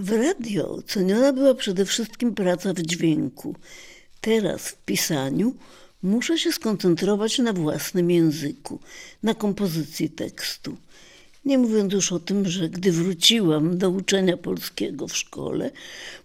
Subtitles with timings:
[0.00, 3.56] W radio ceniona była przede wszystkim praca w dźwięku.
[4.20, 5.54] Teraz w pisaniu
[6.02, 8.80] muszę się skoncentrować na własnym języku,
[9.22, 10.76] na kompozycji tekstu.
[11.44, 15.70] Nie mówiąc już o tym, że gdy wróciłam do uczenia polskiego w szkole,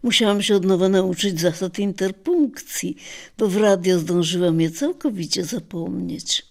[0.04, 2.98] musiałam się od nowa nauczyć zasad interpunkcji,
[3.38, 6.46] bo w radio zdążyłam je całkowicie zapomnieć.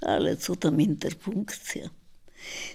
[0.00, 1.90] Ale co tam interpunkcja?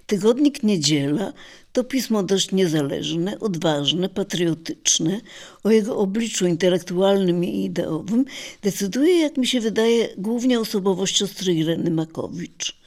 [0.06, 1.34] Tygodnik Niedziela
[1.74, 5.22] to pismo dość niezależne, odważne, patriotyczne.
[5.64, 8.26] O jego obliczu intelektualnym i ideowym
[8.62, 12.82] decyduje, jak mi się wydaje, głównie osobowość siostry Ireny Makowicz.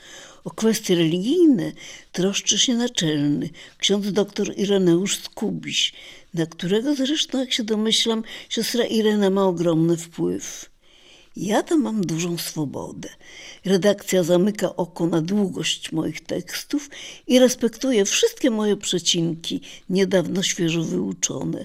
[0.44, 1.72] O kwestie religijne
[2.12, 5.92] troszczy się naczelny ksiądz dr Ireneusz Skubiś,
[6.34, 10.73] na którego zresztą, jak się domyślam, siostra Irena ma ogromny wpływ.
[11.36, 13.08] Ja tam mam dużą swobodę.
[13.64, 16.90] Redakcja zamyka oko na długość moich tekstów
[17.26, 21.64] i respektuje wszystkie moje przecinki, niedawno świeżo wyuczone.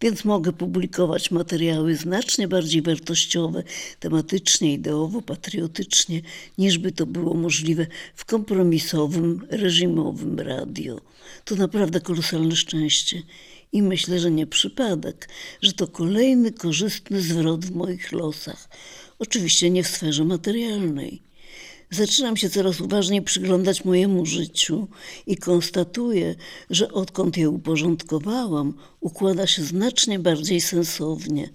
[0.00, 3.62] Więc mogę publikować materiały znacznie bardziej wartościowe,
[4.00, 6.20] tematycznie, ideowo, patriotycznie,
[6.58, 11.00] niż by to było możliwe w kompromisowym, reżimowym radio.
[11.44, 13.22] To naprawdę kolosalne szczęście.
[13.72, 15.28] I myślę, że nie przypadek,
[15.62, 18.68] że to kolejny korzystny zwrot w moich losach.
[19.18, 21.22] Oczywiście nie w sferze materialnej.
[21.90, 24.88] Zaczynam się coraz uważniej przyglądać mojemu życiu
[25.26, 26.34] i konstatuję,
[26.70, 31.50] że odkąd je uporządkowałam, układa się znacznie bardziej sensownie.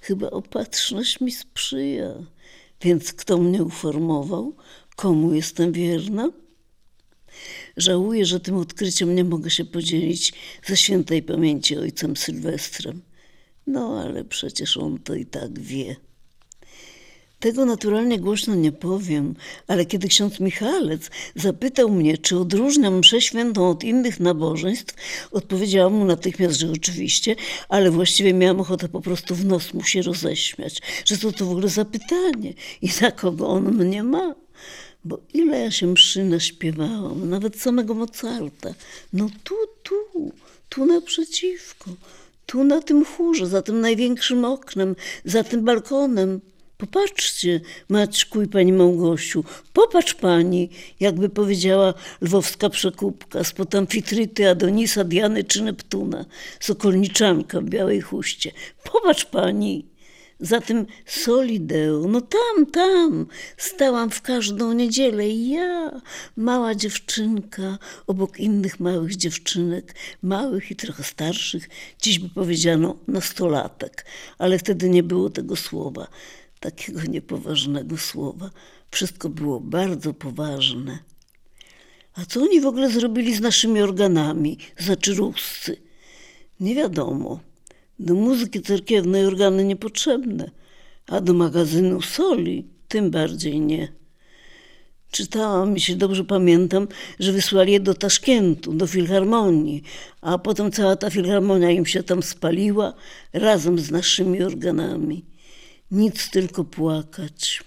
[0.00, 2.14] Chyba opatrzność mi sprzyja.
[2.82, 4.56] Więc kto mnie uformował?
[4.96, 6.30] Komu jestem wierna?
[7.80, 10.32] Żałuję, że tym odkryciem nie mogę się podzielić
[10.66, 13.02] ze świętej pamięci ojcem Sylwestrem.
[13.66, 15.96] No ale przecież on to i tak wie.
[17.38, 19.34] Tego naturalnie głośno nie powiem,
[19.66, 24.94] ale kiedy ksiądz Michalec zapytał mnie, czy odróżniam mszę świętą od innych nabożeństw,
[25.32, 27.36] odpowiedziałam mu natychmiast, że oczywiście,
[27.68, 31.50] ale właściwie miałam ochotę po prostu w nos mu się roześmiać, że co to w
[31.50, 34.34] ogóle za pytanie i za kogo on mnie ma.
[35.04, 38.74] Bo ile ja się mszy naśpiewałam, nawet samego Mozarta.
[39.12, 40.32] No tu, tu,
[40.68, 41.90] tu naprzeciwko,
[42.46, 46.40] tu na tym chórze, za tym największym oknem, za tym balkonem.
[46.78, 55.44] Popatrzcie, Maćku i pani Małgosiu, popatrz pani, jakby powiedziała lwowska przekupka spod amfitryty Adonisa, Diany
[55.44, 56.24] czy Neptuna,
[56.60, 58.52] sokolniczanka w białej chuście.
[58.92, 59.89] Popatrz pani,
[60.40, 66.00] za tym Solideo, no tam, tam, stałam w każdą niedzielę i ja,
[66.36, 71.68] mała dziewczynka, obok innych małych dziewczynek, małych i trochę starszych,
[72.02, 74.06] dziś by powiedziano nastolatek,
[74.38, 76.06] ale wtedy nie było tego słowa
[76.60, 78.50] takiego niepoważnego słowa.
[78.90, 80.98] Wszystko było bardzo poważne.
[82.14, 85.76] A co oni w ogóle zrobili z naszymi organami, znaczy ruscy?
[86.60, 87.40] Nie wiadomo.
[88.00, 90.50] Do muzyki cerkiewnej organy niepotrzebne,
[91.06, 93.92] a do magazynu soli tym bardziej nie.
[95.10, 96.88] Czytałam, jeśli dobrze pamiętam,
[97.18, 99.82] że wysłali je do Taszkentu, do filharmonii,
[100.20, 102.94] a potem cała ta filharmonia im się tam spaliła
[103.32, 105.24] razem z naszymi organami
[105.90, 107.62] nic tylko płakać.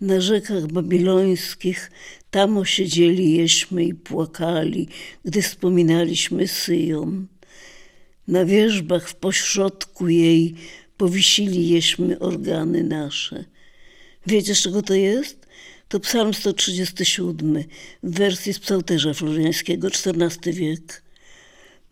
[0.00, 1.90] Na rzekach babilońskich
[2.30, 4.88] tam osiedzieli jeśmy i płakali,
[5.24, 7.26] gdy wspominaliśmy Syjon.
[8.28, 10.54] Na wierzbach w pośrodku jej
[10.96, 13.44] powisili jeśmy organy nasze.
[14.26, 15.46] Wiecie, z czego to jest?
[15.88, 17.64] To psalm 137
[18.02, 21.02] w wersji z psałterza floriańskiego, XIV wiek.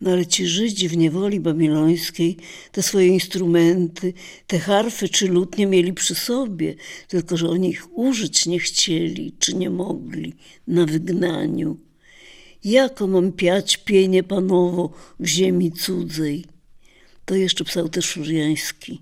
[0.01, 2.37] No ale ci Żydzi w niewoli babilońskiej
[2.71, 4.13] te swoje instrumenty,
[4.47, 6.75] te harfy czy lutnie mieli przy sobie,
[7.07, 10.33] tylko że oni ich użyć nie chcieli czy nie mogli
[10.67, 11.86] na wygnaniu.
[12.63, 16.45] Jako mam piać pienie panowo w ziemi cudzej?
[17.25, 19.01] To jeszcze psał też Furiański.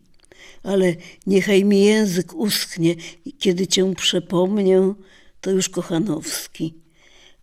[0.64, 0.96] Ale
[1.28, 2.96] niechaj mi język uschnie,
[3.40, 4.94] kiedy cię przepomnę,
[5.42, 6.74] to już Kochanowski.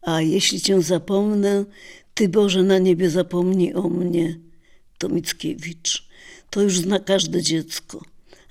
[0.03, 1.65] A jeśli cię zapomnę,
[2.15, 4.39] ty Boże na niebie zapomnij o mnie.
[4.99, 6.09] To Mickiewicz.
[6.51, 8.05] To już zna każde dziecko.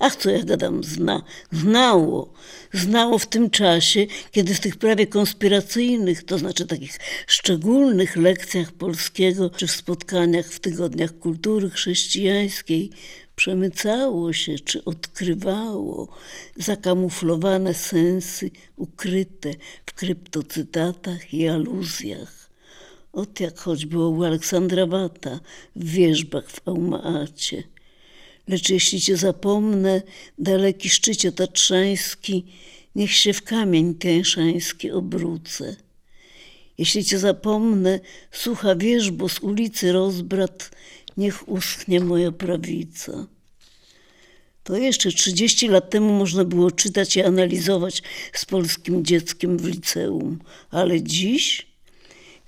[0.04, 1.22] Ach, co ja gadam, zna.
[1.52, 2.32] Znało.
[2.72, 9.50] Znało w tym czasie, kiedy w tych prawie konspiracyjnych, to znaczy takich szczególnych lekcjach polskiego,
[9.50, 12.90] czy w spotkaniach w tygodniach kultury chrześcijańskiej,
[13.36, 16.08] przemycało się, czy odkrywało
[16.56, 19.50] zakamuflowane sensy ukryte
[19.86, 22.50] w kryptocytatach i aluzjach.
[23.12, 25.40] Ot jak choćby u Aleksandra Wata
[25.76, 27.71] w wierzbach w Aumaacie.
[28.48, 30.02] Lecz jeśli cię zapomnę,
[30.38, 32.44] daleki szczycie tatrzański,
[32.94, 35.76] niech się w kamień kęszański obrócę.
[36.78, 38.00] Jeśli cię zapomnę,
[38.30, 40.70] sucha wierzbo z ulicy rozbrat,
[41.16, 43.26] niech uschnie moja prawica.
[44.64, 48.02] To jeszcze 30 lat temu można było czytać i analizować
[48.32, 50.38] z polskim dzieckiem w liceum,
[50.70, 51.71] ale dziś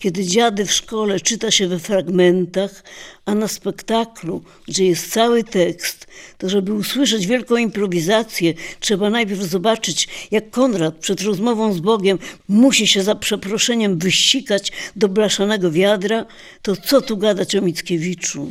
[0.05, 2.85] kiedy dziady w szkole czyta się we fragmentach,
[3.25, 6.07] a na spektaklu, gdzie jest cały tekst,
[6.39, 12.19] to żeby usłyszeć wielką improwizację, trzeba najpierw zobaczyć, jak Konrad przed rozmową z Bogiem
[12.49, 16.27] musi się za przeproszeniem wysikać do blaszanego wiadra,
[16.63, 18.51] to co tu gadać o Mickiewiczu?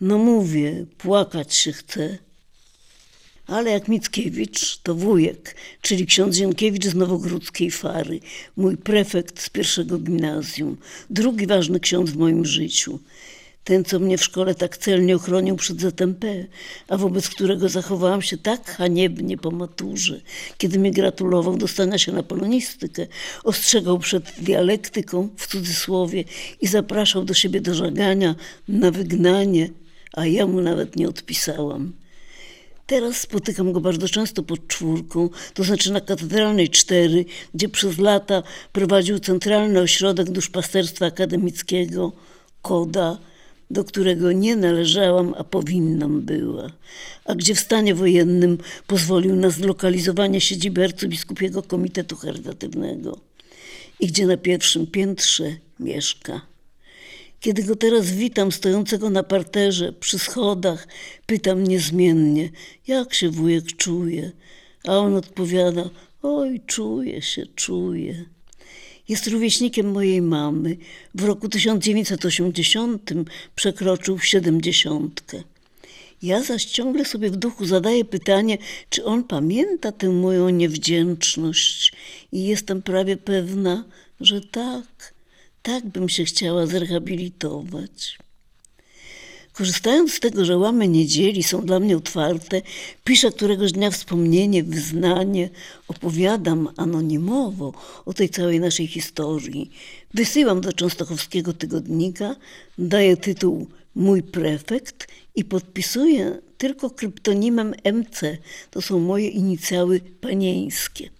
[0.00, 2.18] No mówię, płakać się chce.
[3.50, 8.20] Ale jak Mickiewicz, to wujek, czyli ksiądz Zienkiewicz z Nowogródzkiej Fary,
[8.56, 10.76] mój prefekt z pierwszego gimnazjum,
[11.10, 12.98] drugi ważny ksiądz w moim życiu.
[13.64, 16.46] Ten, co mnie w szkole tak celnie ochronił przed ZMP,
[16.88, 20.20] a wobec którego zachowałam się tak haniebnie po maturze,
[20.58, 23.06] kiedy mi gratulował dostania się na polonistykę,
[23.44, 26.24] ostrzegał przed dialektyką, w cudzysłowie,
[26.60, 28.34] i zapraszał do siebie do żagania,
[28.68, 29.70] na wygnanie,
[30.12, 31.99] a ja mu nawet nie odpisałam.
[32.90, 38.42] Teraz spotykam go bardzo często pod czwórką, to znaczy na Katedralnej 4, gdzie przez lata
[38.72, 42.12] prowadził Centralny Ośrodek Duszpasterstwa Akademickiego,
[42.62, 43.18] KODA,
[43.70, 46.70] do którego nie należałam, a powinnam była,
[47.24, 53.18] a gdzie w stanie wojennym pozwolił na zlokalizowanie siedziby arcybiskupiego Komitetu Charytatywnego
[54.00, 56.40] i gdzie na pierwszym piętrze mieszka.
[57.40, 60.88] Kiedy go teraz witam stojącego na parterze, przy schodach,
[61.26, 62.50] pytam niezmiennie,
[62.86, 64.32] jak się wujek czuje,
[64.88, 65.90] a on odpowiada,
[66.22, 68.24] oj, czuje się, czuje.
[69.08, 70.76] Jest rówieśnikiem mojej mamy.
[71.14, 73.10] W roku 1980
[73.54, 75.42] przekroczył siedemdziesiątkę.
[76.22, 78.58] Ja zaś ciągle sobie w duchu zadaję pytanie,
[78.90, 81.92] czy on pamięta tę moją niewdzięczność
[82.32, 83.84] i jestem prawie pewna,
[84.20, 85.14] że tak
[85.62, 88.18] tak bym się chciała zrehabilitować.
[89.52, 92.62] Korzystając z tego, że łamy niedzieli są dla mnie otwarte,
[93.04, 95.50] piszę któregoś dnia wspomnienie, wyznanie,
[95.88, 97.72] opowiadam anonimowo
[98.04, 99.70] o tej całej naszej historii.
[100.14, 102.36] Wysyłam do Częstochowskiego tygodnika,
[102.78, 108.38] daję tytuł Mój prefekt i podpisuję tylko kryptonimem MC.
[108.70, 111.10] To są moje inicjały panieńskie.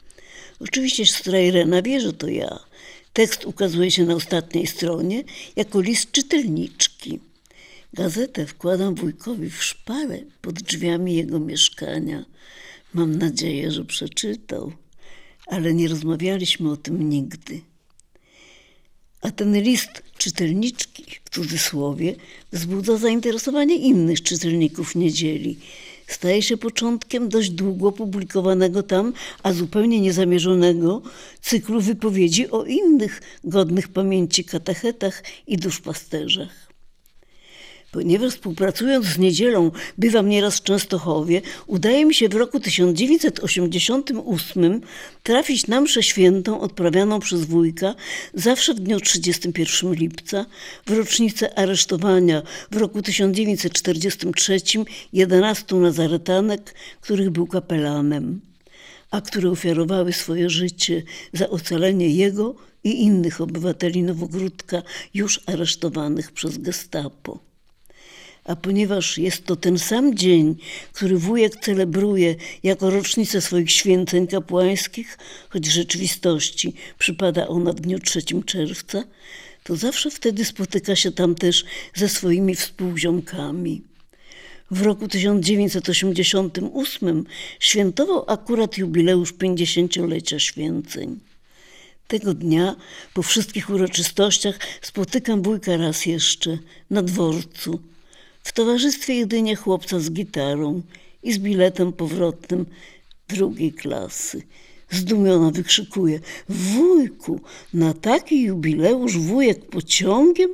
[0.60, 2.69] Oczywiście Strajrena wie, że to ja.
[3.20, 5.24] Tekst ukazuje się na ostatniej stronie
[5.56, 7.20] jako list czytelniczki.
[7.92, 12.24] Gazetę wkładam wujkowi w szparę pod drzwiami jego mieszkania.
[12.94, 14.72] Mam nadzieję, że przeczytał,
[15.46, 17.60] ale nie rozmawialiśmy o tym nigdy.
[19.20, 22.16] A ten list czytelniczki, w cudzysłowie,
[22.52, 25.58] wzbudza zainteresowanie innych czytelników niedzieli
[26.12, 29.12] staje się początkiem dość długo publikowanego tam,
[29.42, 31.02] a zupełnie niezamierzonego
[31.40, 36.69] cyklu wypowiedzi o innych godnych pamięci katechetach i duszpasterzach.
[37.92, 44.80] Ponieważ współpracując z niedzielą bywam nieraz w Częstochowie, udaje mi się w roku 1988
[45.22, 47.94] trafić na mszę świętą odprawianą przez wujka
[48.34, 50.46] zawsze w dniu 31 lipca,
[50.86, 54.60] w rocznicę aresztowania w roku 1943
[55.12, 58.40] 11 nazaretanek, których był kapelanem,
[59.10, 61.02] a które ofiarowały swoje życie
[61.32, 62.54] za ocalenie jego
[62.84, 64.82] i innych obywateli Nowogródka
[65.14, 67.49] już aresztowanych przez gestapo.
[68.44, 70.56] A ponieważ jest to ten sam dzień,
[70.92, 75.18] który wujek celebruje jako rocznicę swoich święceń kapłańskich,
[75.48, 79.04] choć w rzeczywistości przypada ona w dniu 3 czerwca,
[79.62, 83.82] to zawsze wtedy spotyka się tam też ze swoimi współziomkami.
[84.70, 87.24] W roku 1988
[87.60, 91.20] świętował akurat jubileusz 50-lecia święceń.
[92.08, 92.76] Tego dnia,
[93.14, 96.58] po wszystkich uroczystościach, spotykam wujka raz jeszcze
[96.90, 97.80] na dworcu
[98.50, 100.82] w towarzystwie jedynie chłopca z gitarą
[101.22, 102.66] i z biletem powrotnym
[103.28, 104.42] drugiej klasy.
[104.90, 107.40] Zdumiona wykrzykuje: Wujku,
[107.74, 110.50] na taki jubileusz wujek pociągiem?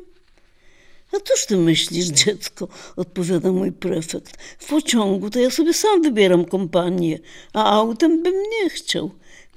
[1.13, 2.69] A cóż ty myślisz, dziecko?
[2.97, 4.43] odpowiada mój prefekt.
[4.59, 7.19] W pociągu to ja sobie sam wybieram kompanię,
[7.53, 9.11] a autem bym nie chciał,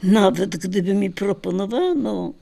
[0.04, 2.34] nawet gdyby mi proponowano.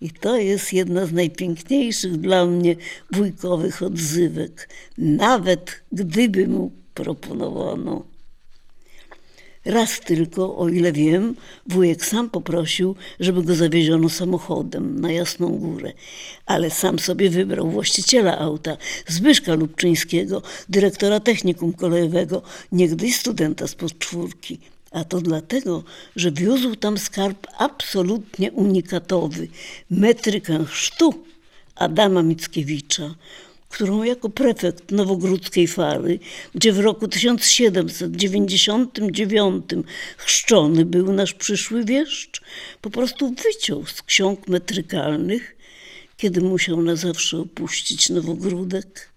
[0.00, 2.76] I to jest jedna z najpiękniejszych dla mnie
[3.12, 8.04] wujkowych odzywek, nawet gdyby mu proponowano.
[9.64, 11.34] Raz tylko, o ile wiem,
[11.66, 15.92] wujek sam poprosił, żeby go zawieziono samochodem na Jasną Górę,
[16.46, 18.76] ale sam sobie wybrał właściciela auta,
[19.06, 24.58] Zbyszka Lubczyńskiego, dyrektora technikum kolejowego, niegdyś studenta z podczwórki.
[24.90, 25.84] A to dlatego,
[26.16, 29.48] że wiózł tam skarb absolutnie unikatowy
[29.90, 31.14] metrykę chrztu
[31.74, 33.14] Adama Mickiewicza,
[33.68, 36.18] którą jako prefekt Nowogródzkiej Fary,
[36.54, 39.64] gdzie w roku 1799
[40.16, 42.42] chrzczony był nasz przyszły wieszcz,
[42.80, 45.56] po prostu wyciął z ksiąg metrykalnych,
[46.16, 49.10] kiedy musiał na zawsze opuścić Nowogródek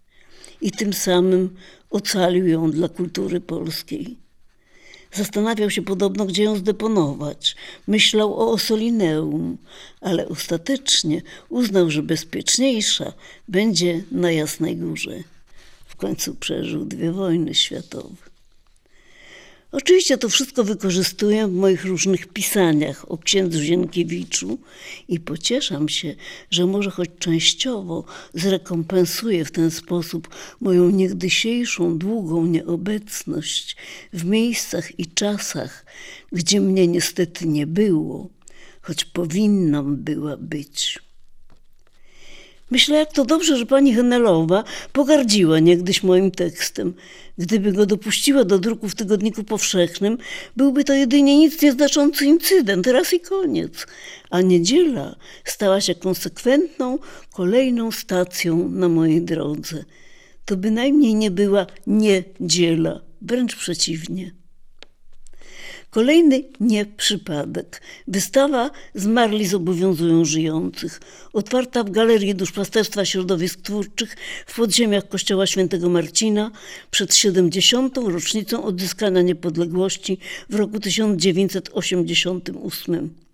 [0.62, 1.56] i tym samym
[1.90, 4.28] ocalił ją dla kultury polskiej.
[5.13, 7.56] Zastanawiał się podobno, gdzie ją zdeponować.
[7.88, 9.58] Myślał o Osolineum,
[10.01, 13.13] ale ostatecznie uznał, że bezpieczniejsza
[13.48, 15.24] będzie na Jasnej Górze.
[15.86, 18.28] W końcu przeżył dwie wojny światowe.
[19.72, 24.60] Oczywiście to wszystko wykorzystuję w moich różnych pisaniach o księdzu Zienkiewiczu
[25.08, 26.16] i pocieszam się,
[26.52, 30.30] że może choć częściowo zrekompensuję w ten sposób
[30.62, 33.76] moją niegdysiejszą długą nieobecność
[34.14, 35.86] w miejscach i czasach,
[36.32, 38.30] gdzie mnie niestety nie było,
[38.82, 41.09] choć powinnam była być.
[42.72, 46.94] Myślę, jak to dobrze, że pani Henelowa pogardziła niegdyś moim tekstem.
[47.38, 50.18] Gdyby go dopuściła do druku w tygodniku powszechnym,
[50.56, 53.88] byłby to jedynie nic nieznaczący incydent, raz i koniec.
[54.30, 57.00] A niedziela stała się konsekwentną,
[57.34, 59.84] kolejną stacją na mojej drodze.
[60.46, 64.38] To bynajmniej nie była niedziela, wręcz przeciwnie.
[65.89, 67.81] Kolejny nie przypadek.
[68.08, 71.01] Wystawa Zmarli zobowiązują żyjących,
[71.34, 74.15] otwarta w Galerii Duszpasterstwa Środowisk Twórczych
[74.46, 76.51] w podziemiach Kościoła Świętego Marcina
[76.91, 77.98] przed 70.
[77.98, 80.17] rocznicą odzyskania niepodległości
[80.50, 83.28] w roku 1988.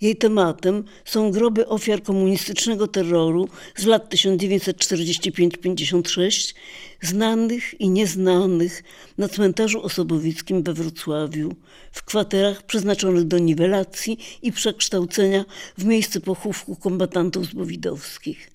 [0.00, 6.54] Jej tematem są groby ofiar komunistycznego terroru z lat 1945-56,
[7.02, 8.82] znanych i nieznanych
[9.18, 11.54] na cmentarzu osobowickim we Wrocławiu,
[11.92, 15.44] w kwaterach przeznaczonych do niwelacji i przekształcenia
[15.78, 18.50] w miejsce pochówku kombatantów zbowidowskich.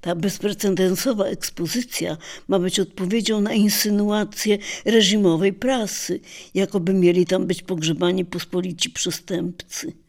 [0.00, 2.16] Ta bezprecedensowa ekspozycja
[2.48, 6.20] ma być odpowiedzią na insynuacje reżimowej prasy,
[6.54, 10.03] jakoby mieli tam być pogrzebani pospolici przestępcy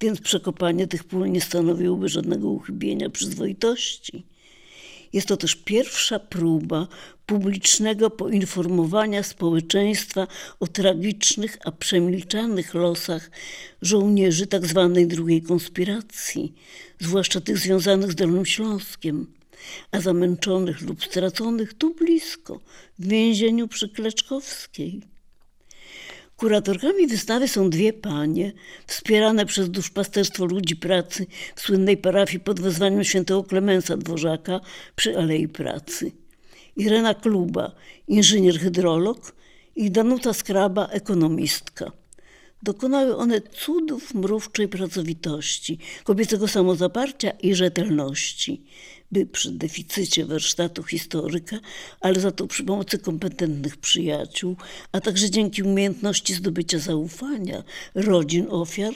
[0.00, 4.26] więc przekopanie tych pól nie stanowiłoby żadnego uchybienia przyzwoitości.
[5.12, 6.88] Jest to też pierwsza próba
[7.26, 10.26] publicznego poinformowania społeczeństwa
[10.60, 13.30] o tragicznych, a przemilczanych losach
[13.82, 14.92] żołnierzy tzw.
[14.94, 16.54] Tak drugiej konspiracji,
[17.00, 19.26] zwłaszcza tych związanych z Dolnym Śląskiem,
[19.90, 22.60] a zamęczonych lub straconych tu blisko,
[22.98, 25.13] w więzieniu przy Kleczkowskiej.
[26.44, 28.52] Kuratorkami wystawy są dwie panie,
[28.86, 34.60] wspierane przez duszpasterstwo ludzi pracy w słynnej parafii pod wezwaniem świętego Klemensa Dworzaka
[34.96, 36.12] przy Alei Pracy.
[36.76, 37.72] Irena Kluba,
[38.08, 39.32] inżynier-hydrolog
[39.76, 41.92] i Danuta Skraba, ekonomistka.
[42.64, 48.62] Dokonały one cudów mrówczej pracowitości, kobiecego samozaparcia i rzetelności.
[49.12, 51.58] By przy deficycie warsztatu historyka,
[52.00, 54.56] ale za to przy pomocy kompetentnych przyjaciół,
[54.92, 58.94] a także dzięki umiejętności zdobycia zaufania rodzin ofiar,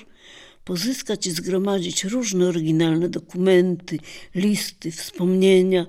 [0.64, 3.98] pozyskać i zgromadzić różne oryginalne dokumenty,
[4.34, 5.86] listy, wspomnienia,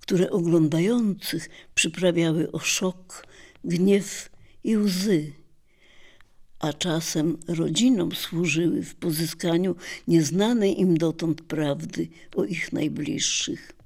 [0.00, 3.26] które oglądających przyprawiały o szok,
[3.64, 4.30] gniew
[4.64, 5.32] i łzy
[6.58, 9.74] a czasem rodzinom służyły w pozyskaniu
[10.08, 13.76] nieznanej im dotąd prawdy o ich najbliższych.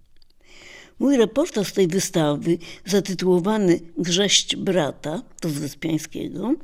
[1.00, 6.54] Mój reportaż z tej wystawy, zatytułowany Grześć brata, to z Wyspiańskiego,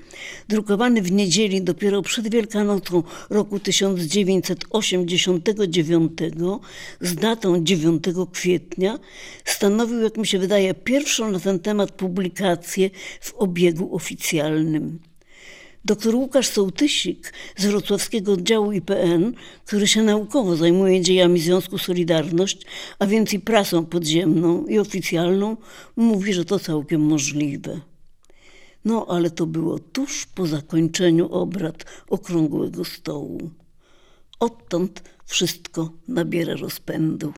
[0.49, 6.13] drukowany w niedzieli dopiero przed Wielkanocą roku 1989
[7.01, 8.99] z datą 9 kwietnia,
[9.45, 14.99] stanowił, jak mi się wydaje, pierwszą na ten temat publikację w obiegu oficjalnym.
[15.87, 19.33] Dr Łukasz Sołtysik z wrocławskiego oddziału IPN,
[19.65, 22.67] który się naukowo zajmuje dziejami Związku Solidarność,
[22.99, 25.57] a więc i prasą podziemną i oficjalną,
[25.97, 27.81] mówi, że to całkiem możliwe.
[28.85, 33.51] No, ale to było tuż po zakończeniu obrad okrągłego stołu.
[34.41, 37.33] Odtąd wszystko nabiera rozpędu.